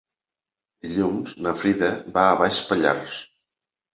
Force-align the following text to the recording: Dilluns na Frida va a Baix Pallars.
Dilluns 0.85 1.35
na 1.47 1.51
Frida 1.59 1.91
va 2.17 2.25
a 2.29 2.39
Baix 2.41 2.61
Pallars. 2.71 3.21